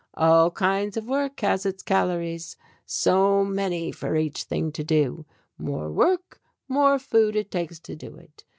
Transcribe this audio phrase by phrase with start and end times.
[0.15, 2.57] All kind of work has its calories,
[2.87, 5.27] so many for each thing to do.
[5.59, 8.43] "More work, more food it takes to do it.